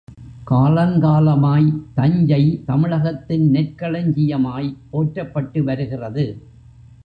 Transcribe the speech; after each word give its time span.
காலங்காலமாய் 0.43 1.67
தஞ்சை 1.93 2.61
தமிழகத்தின் 2.65 3.45
நெற்களஞ்சியமாய் 3.53 4.75
போற்றப்பட்டு 4.89 5.63
வருகிறது. 5.63 6.25